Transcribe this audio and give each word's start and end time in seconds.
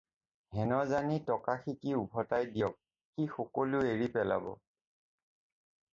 হেন 0.55 0.71
জানি 0.91 1.15
টকা-সিকা 1.29 1.91
ওভতাই 2.03 2.47
দিয়ক, 2.55 2.75
সি 3.11 3.23
সকলো 3.37 3.83
এৰি 3.93 4.11
পেলাব। 4.19 4.51